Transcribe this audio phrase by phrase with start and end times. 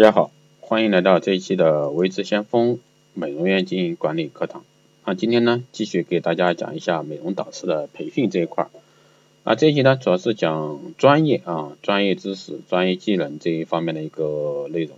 [0.00, 0.30] 大家好，
[0.60, 2.78] 欢迎来到这一期的维持先锋
[3.12, 4.64] 美容院经营管理课堂。
[5.04, 8.70] 啊，今天呢继续给大家讲一下美容导师的培训这一块儿。
[9.44, 14.96] 啊，这一期呢主要是讲专业啊、专业知识、专业技能这一方面的一个内容。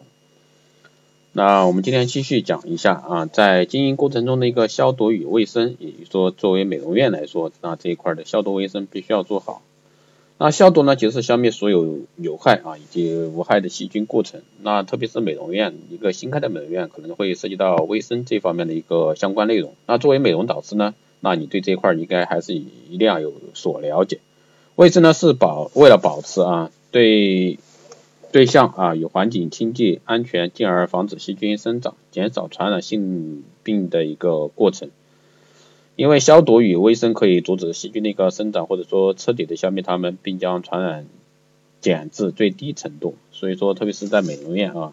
[1.33, 9.63] 那我们今天继续讲一下啊，在经营过程中的一个消毒与卫生，也就是说作为美容院来说，那这一块的消毒卫生必须要做好。
[10.45, 14.43] 那消毒呢，就是消灭所有有害啊以及无害的细菌过程。
[14.61, 19.75] 那特别是美容院，一个新开的美容院可能会涉及到卫生这方面的一个相关内容。
[19.87, 24.19] 那作为美容导师呢，那你对这一块应该还是一定要有所了解。
[24.75, 27.61] 卫生呢是保为了保持啊对
[28.33, 34.91] 对象啊与环境清洁安全，进而防止细菌生长，减少传染性病的一个过程。
[35.95, 41.07] 因为消毒与卫生可以阻止细菌的一个生长，或者说彻底的消灭它们，并将传染
[41.81, 43.15] 减至最低程度。
[43.31, 44.93] 所以说，特别是在美容院啊，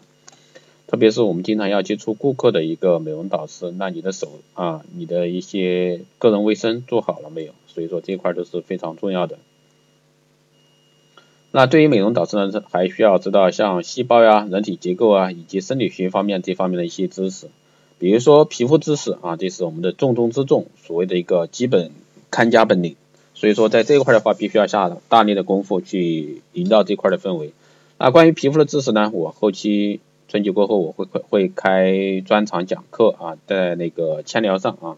[0.86, 7.54] 特别是我们经常要接触顾客的一个美容导师，那你的手啊，你的一些个人卫生做好了没有？
[7.66, 9.38] 所以说这一块都是非常重要的。
[11.52, 17.48] 那对于美容导师呢，还需要知道像细胞呀、人体结构啊，以及生理学方面这方面的一些知识。
[18.00, 21.92] 比如说皮肤知识啊，这是我们的重中之重，所谓的一个基本
[22.30, 22.96] 看家本领。
[23.34, 27.52] 所以说在这一块的话，必须要下大力的功夫去营造这块的氛围。
[27.98, 34.96] 那关于皮肤的知识呢，我后期春节过后我会会开专场讲课啊，在那个千聊上啊。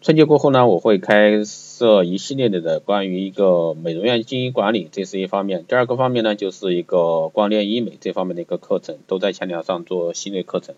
[0.00, 5.64] 春节过后呢，我会开设一系列的的关于一个美容院经营管理，这是一方面。
[5.68, 10.74] 第二个方面呢，就是一个光电医美这方面的一个课程，都在千聊上做系列课程。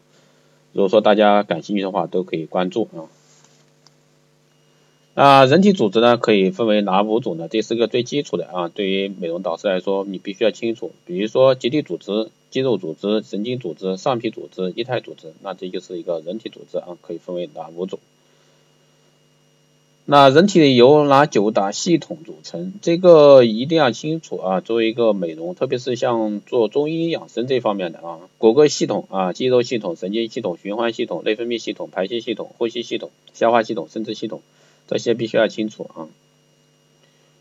[0.73, 3.11] 如果说大家感兴趣的话，都可以关注啊。
[5.15, 7.49] 那人体组织呢，可以分为哪五种呢？
[7.49, 8.69] 这是个最基础的啊。
[8.69, 10.93] 对于美容导师来说，你必须要清楚。
[11.05, 17.99] 比如说结缔组织、肌肉组织、神经组织、上皮组织、液态组织，那这就是一个人体组织啊，可以分为哪五种？
[20.13, 22.73] 那人体由哪九大系统组成？
[22.83, 24.61] 这个一定要清楚啊！
[24.61, 34.43] 作为一个美容，特别是像做中医养生这方面的啊，骨骼系统啊、肌肉系统、神经系统、循环系统、内分泌系统、排泄系统、呼吸系统、消化系统、生殖系统，
[34.89, 36.11] 这些必须要清楚啊。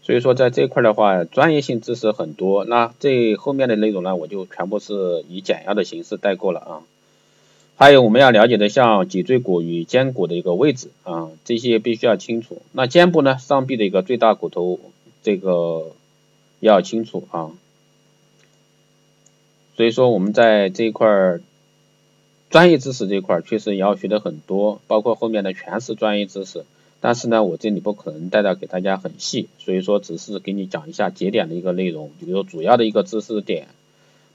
[0.03, 2.65] 所以说，在这块的话，专业性知识很多。
[2.65, 6.81] 那这后面的内容呢，我就全部是以简要的形式带过了啊。
[7.79, 12.61] 还有我们要了解的，像脊椎骨与肩骨的一个位置啊，这些必须要清楚。
[12.73, 14.81] 那肩部呢，上臂的一个最大骨头，
[15.23, 15.93] 这个
[16.59, 17.51] 要清楚啊。
[19.77, 21.39] 所以说我们在这一块
[22.49, 26.65] 专业知识这一块确实也要学的很多，包括后面的全是专业知识。
[26.99, 33.69] 但是呢，我这里不可能带到给大家很细，所以说只是给你讲一下节点的一个内容，比如说主要的一个知识点，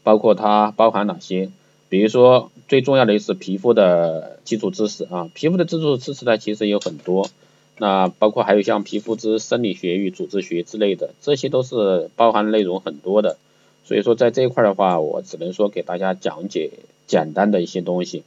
[0.03, 1.51] 包括它包含哪些。
[1.95, 7.31] 比如说，最重要的就是皮肤的基础知识啊，皮肤的基础知识呢，其实有很多，
[7.79, 13.37] 那包括还有像皮肤之生理学与组织学之类的，这些都是包含内容很多的。
[13.85, 16.73] 所以说，在这一块的话，我只能说给大家讲解
[17.07, 18.25] 简单的一些东西，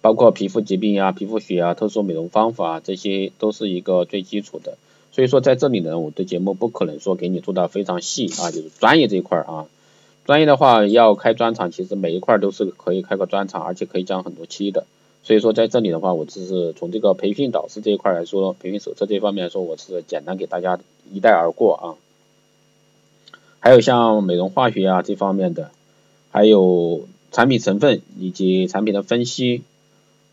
[0.00, 4.78] 包括皮肤疾病啊、皮肤学啊、特殊美容方法啊，这些都是一个最基础的。
[5.12, 9.66] 所以说，在这里呢，我的节目不可能说给你做到非常细啊，就是专业这一块啊。
[10.24, 14.86] 专业的话要开专场，其实每一块都是可以开个专场，而且可以讲很多期的。
[15.22, 20.78] 所以说在这里的话，我只是从这个培训导师这一块来说，培训手册这方面来说，我是简单给大家
[21.12, 21.84] 一带而过啊。
[23.60, 25.70] 还有像美容化学啊这方面的，
[26.30, 29.62] 还有产品成分以及产品的分析，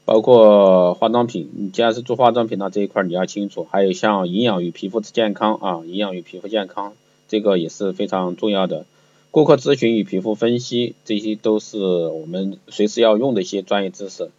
[0.03, 3.65] 包括化妆品，你既然是做化妆品的这一块你要清楚。
[3.69, 6.93] 还有像营养与皮肤健康啊，营养与皮肤健康，
[7.29, 8.85] 这个也是非常重要的。
[9.31, 14.29] 顾客咨询与皮肤分析，这些都是我们随时要用的一些专业知识，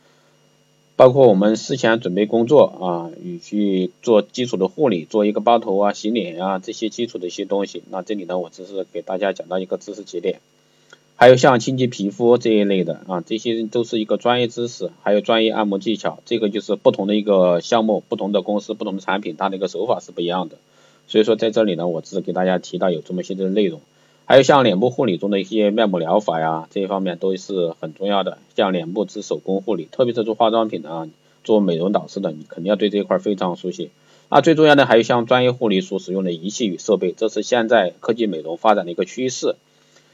[0.96, 7.82] 包括我们事前准备工作啊，与去做基础的护理，做一个包头啊、洗脸啊这些基础的一些东西。
[7.90, 10.40] 那这里呢，我只是给大家讲到一个知识节点，
[11.16, 20.58] 还有像清洁皮肤这一类的啊，这些都是一个专业知识，还有专业按摩技巧，这个就是不同的一个项目、不同的公司、不同的产品，它的一个手法是不一样的。
[21.08, 23.80] 所以说在这里呢，我只是给大家提到有这么些的内容。
[24.24, 28.38] 还有像脸部护理中的一些面膜疗法呀，这一方面都是很重要的。
[28.56, 31.08] 像脸部之手工护理，特别是做化妆品的啊，
[31.44, 33.90] 做美容导师的，你肯定要对这一块非常熟悉。
[34.30, 39.56] 那最重要的还有像专业护理所使用的仪器与设备，这是现在科技美容发展的一个趋势，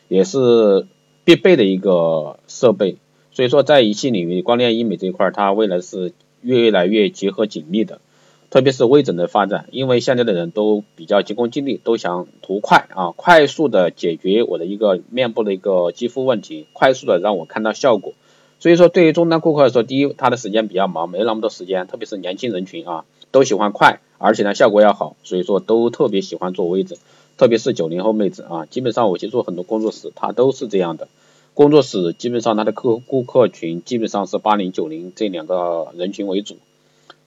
[0.08, 0.87] 也是
[1.25, 2.96] 必备的一个设备。
[3.31, 8.00] 所以说，在仪器领域，光电医美这一块，它未来是越来越结合紧密的。
[8.50, 18.14] 特别是微整的发展，因为现在的人都比较急功近利，都想图快啊，快速的解决我的一个面部的一个肌肤问题，快速的让我看到效果。
[18.58, 26.98] 所以说，对于终端顾客来说，第一，他的时间比较忙，没那么多时间，特别是年轻人群啊，都喜欢快，而且呢效果要好，所以说都特别喜欢做微整，
[27.36, 31.06] 特别是九零后妹子啊，基本上我接触很多工作室，他都是这样的，
[31.52, 36.56] 工作室基本上他的客顾客群基本上是八零九零这两个人群为主。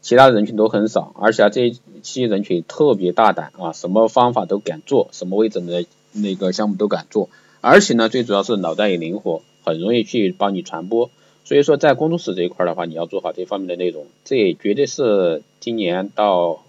[0.01, 7.30] 其他的人群都很少，而且啊这一期人群特别大胆啊，什么方法都敢做，什么位置的那个项目都敢做，
[7.62, 11.12] 而且呢最主要是脑袋也灵活，很容易去帮你传播。
[11.44, 16.63] 所以说在工作室这一块的话，你要做好这方面的内容，这也绝对是今年到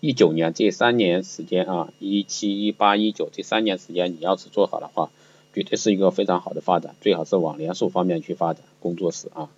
[0.00, 5.10] 一九年这三年时间啊，一七一八一九这三年时间，你要是做好的话，
[5.54, 9.50] 绝对是一个非常好的发展，最好是往连锁方面去发展工作室啊，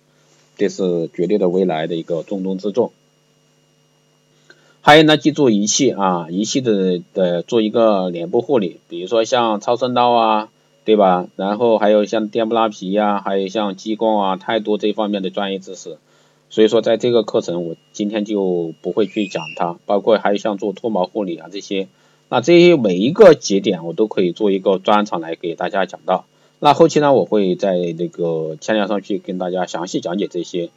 [0.57, 2.91] 这是绝对的未来的一个重中之重。
[4.87, 10.49] 还有呢，记住仪器啊，仪器的的做一个脸部护理，比如说像超声刀啊，
[10.83, 11.25] 对吧？
[11.37, 15.97] 然后还有像电波拉皮呀，还有像激光啊，太多这方面的专业知识。
[16.51, 21.87] 所以说在这个课程我今天就不会去讲它，包括还有像做脱毛护理啊这些，
[22.29, 26.25] 那这些每一个节点我都可以做一个专场来给大家讲到。
[26.59, 30.69] 那后期呢，我会在那个千聊上去跟大家详细讲解这些。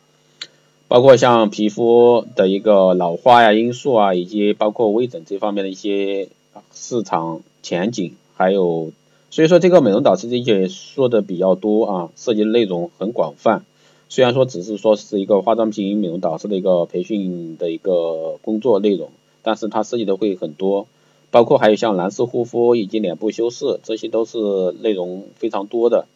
[0.89, 6.29] 包括像皮肤的一个老化呀因素啊，以及包括微整这方面的一些
[6.73, 8.91] 市场前景，还有，
[9.31, 13.67] 所以说这个美容导师这些说的比较多啊，涉及的内容很广泛。
[14.09, 19.11] 虽然说只是说是一个化妆品美容导师的一个培训的一个工作内容，
[19.43, 20.87] 但是它涉及的会很多，
[21.31, 24.39] 包括还有像男士护肤以及脸部修饰，这些都是
[24.81, 26.07] 内容非常多的。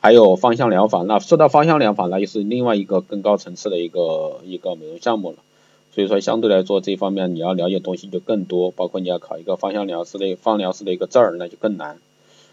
[0.00, 5.36] 还有芳香疗法，那说到芳香疗法，那又是另外一个更高层次的一个一个美容项目了。
[5.94, 11.98] 所以说相对来说这方面你要了解东西就更多，包括你要考一个芳香疗师的芳疗师的一个证儿，那就更难。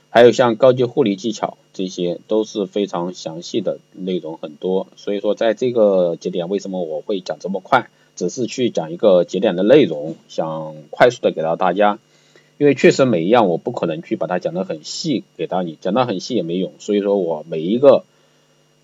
[0.09, 4.88] 还有像高级护理技巧，这些都是非常详细的内容很多。
[4.95, 7.89] 所以说在这个节点，为什么我会讲这么快？
[8.15, 11.99] 只是去讲一个节点的内容，想快速的给到大家。
[12.57, 18.04] 因为确实每一样我不可能去把它讲得很细给到你，讲得很细也没用，所以说我每一个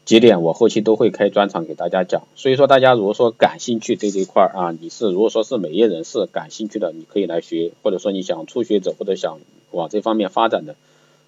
[0.05, 9.39] 节点我后期都会开专场给大家讲，所以说大家如果说感兴趣对这一块啊，你是如果说是美业人士感兴趣的，你可以来学，或者说你想初学者或者想
[9.71, 10.75] 往这方面发展的，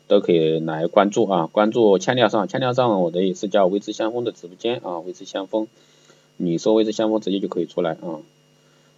[0.07, 5.67] 都可以来关注啊，关注千料上，千料上我的也是叫微之相锋的直播间啊，微之相锋，
[6.37, 8.19] 你说微之相锋直接就可以出来啊。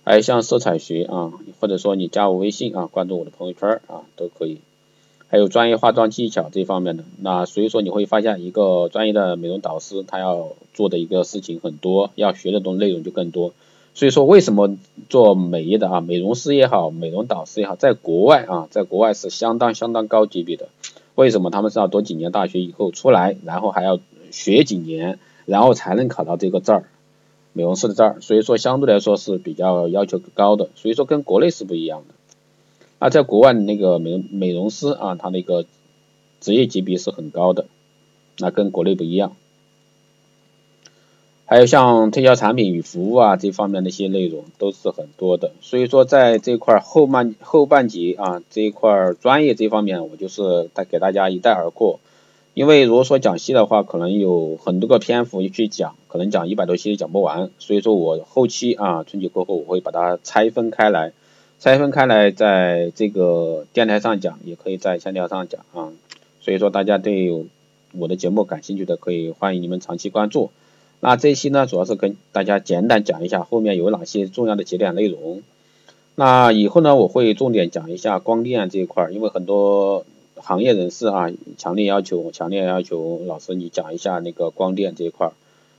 [0.08, 4.60] 还有像色彩学啊，或者说你加我微信啊，关注我的朋友圈啊，都可以。
[5.28, 13.52] 还有专业化妆技巧这方面的，那所以说你会发现一个专业的美容导师，他要做的一个事情很多，要学的东内容就更多。
[13.96, 14.78] 所以说为什么
[15.10, 20.70] 做美业的啊，美容师也好，美容导师也好，在国外啊，在国外是相当相当高级别的。
[21.16, 24.00] 为什么他们是要读几年大学以后出来，然后还要
[24.32, 26.86] 学几年，然后才能考到这个证儿？
[27.58, 32.14] 美容师的证儿，所以说相对来说是比较要求高的，所以说跟国内是不一样的。
[33.00, 35.66] 那在国外那个美美容师啊，他那个
[36.40, 37.66] 职业级别是很高的，
[38.38, 39.36] 那跟国内不一样。
[41.48, 52.00] 还有像推销产品与服务啊这方面的一些内容都是很多的，所以说在这块后半后半节啊这一块专业这方面，我就是带给大家一带而过。
[52.58, 61.14] 因为如果说讲细的话，可能有很多个篇幅去讲，可能讲一百多期讲不完，所以说我后期啊春节过后我会把它拆分开来，
[61.60, 65.94] 拆分开来在这个电台上讲，也可以在线条上讲啊，
[66.42, 67.46] 所以说大家对
[67.94, 70.50] 我的节目感兴趣的，可以欢迎你们长期关注。
[71.00, 75.44] 那这期呢，主要是跟大家简单讲一下后面有哪些重要的节点内容。
[76.16, 80.08] 那以后呢，我会重点讲一下光电这一块，因为很多。
[80.42, 85.32] 行业人士啊，强烈要求，强烈要求老师你讲一下那个光电这一块，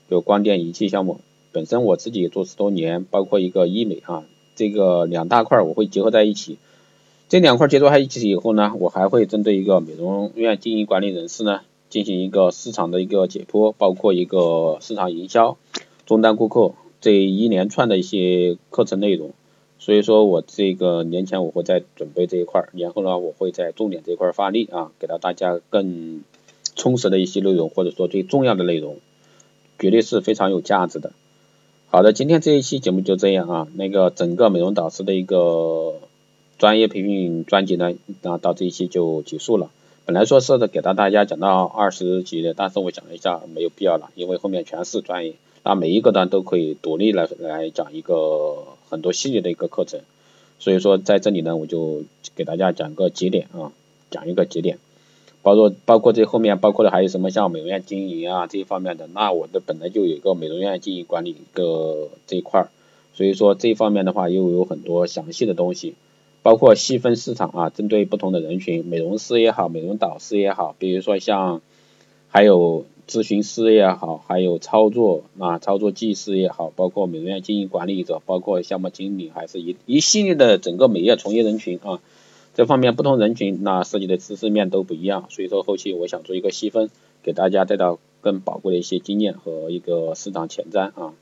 [0.09, 1.21] 有光电仪器项目。
[1.53, 4.25] 本身我自己也做十多年，包括一个医美啊，
[4.55, 6.59] 这个两大块我会结合在一起。
[7.29, 11.61] 这两块结合在一起以后呢，我还会针对一个美容院经营管理人士呢，
[11.91, 15.57] 进行一个市场的一个解剖，包括一个市场营销、
[16.07, 19.33] 终端顾客这一连串的一些课程内容。
[19.79, 26.23] 所以说我这个年前我会在准备这一块，年后呢我会在重点这一块发力啊，给到大家更
[26.77, 28.97] 充实的一些内容，或者说最重要的内容，
[29.79, 31.13] 绝对是非常有价值的。
[31.91, 35.95] 好的，今天这一期节目就这样啊，那个整个美容导师的一个
[36.59, 37.95] 专业培训专辑呢，
[38.25, 39.71] 啊到这一期就结束了。
[40.05, 45.35] 本来说是的给到大家讲到二十集的，但是我讲了一下没有必要了，因为后面全是专业。
[45.65, 50.01] 那每一个呢都可以独立来来讲一个很多细节的一个课程，
[50.59, 52.03] 所以说在这里呢我就
[52.35, 53.73] 给大家讲个节点啊，
[54.11, 54.79] 讲一个节点，
[55.43, 62.69] 包括包括这后面包括的还有什么像美容院经营啊这一方面的，那我的本来就有一个美容院经营管理一个这一块儿，
[63.15, 65.95] 所以说这一方面的话又有很多详细的东西，
[66.43, 71.61] 包括细分市场啊，针对不同的人群，美容师也好，美容导师也好，比如说像
[72.29, 72.85] 还有。
[73.09, 82.01] 咨询师也好，还有操作啊，操作技师也好，包括美容院经营管理者，包括项目经理，还是一一系列的整个美业从业人群啊，
[82.55, 86.91] 这方面不同人群那涉及的知识面都不一样，所以说后期我想做一个细分，
[87.23, 91.15] 给大家带到更宝贵的一些经验和一个市场前瞻啊。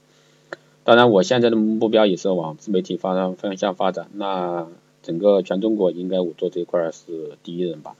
[0.82, 4.66] 当然，我现在的目标也是往自媒体方向方向发展，那
[5.02, 7.94] 整个全中国应该我做这一块是第一人吧。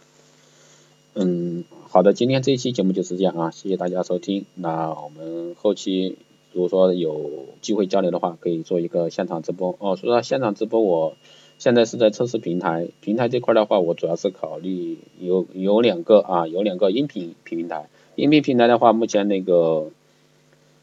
[1.19, 4.45] 嗯，好的，今天这一期节目就是这样啊，谢谢大家收听。
[4.55, 6.19] 那我们后期
[6.53, 9.97] 如果说有机会交流的话，可以做一个现场直播哦。
[9.97, 11.15] 说到现场直播，我
[11.57, 17.89] 现在是在测试平台，平台这块的话，我主要是考虑有有两个啊，有两个音频平台。
[18.15, 19.89] 音频平台的话，目前那个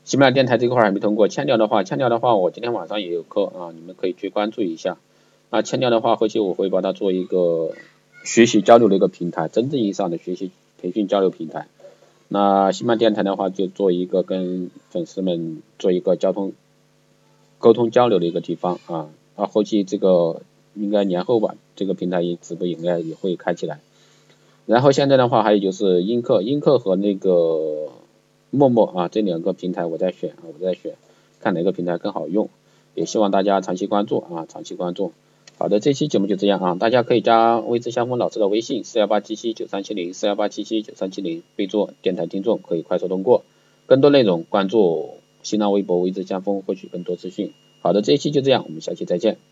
[0.03, 1.27] 喜马拉雅电台这块还没通过。
[1.27, 4.97] 千调的话，千调的话，我今天晚上也有课啊，你们可以去关注一下。
[5.51, 7.73] 那千调的话，后期我会把它做一个。
[8.23, 10.51] 学习交流的一个平台，真正意义上的学习
[10.81, 11.67] 培训交流平台。
[12.29, 16.53] 那喜马电台的话，就做一个跟粉丝们做一个交通
[17.59, 19.09] 沟通交流的一个地方啊。
[19.35, 20.41] 啊，后期这个
[20.73, 23.79] 应该年后吧，这个平台也直播应该也会开起来。
[24.65, 27.89] 然后现在的话，还有就是映客，映客和那个
[28.51, 30.93] 陌陌啊，这两个平台我在选啊，我在选，
[31.41, 32.49] 看哪个平台更好用。
[32.95, 35.11] 也希望大家长期关注啊，长期关注。
[35.57, 43.43] 好的，这期节目就这样啊，大家可以加微知相锋老师的微信四幺八七七九三七零四幺八七七九三七零，备注电台听众，可以快速通过。
[43.85, 47.53] 更多内容关注新浪微博微知相锋，获取更多资讯。
[47.81, 49.37] 好的，这一期就这样，我们下期再见。